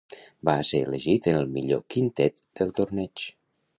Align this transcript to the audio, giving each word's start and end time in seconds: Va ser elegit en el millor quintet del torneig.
Va 0.47 0.53
ser 0.69 0.79
elegit 0.85 1.29
en 1.33 1.37
el 1.41 1.53
millor 1.57 1.83
quintet 1.97 2.43
del 2.61 2.75
torneig. 2.81 3.29